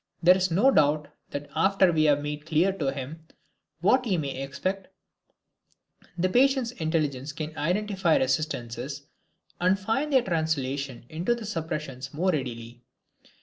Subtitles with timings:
[0.23, 3.23] There is no doubt that after we have made clear to him
[3.81, 4.87] what he may expect,
[6.17, 9.03] the patient's intelligence can identify resistances,
[9.59, 12.81] and find their translation into the suppressions more readily.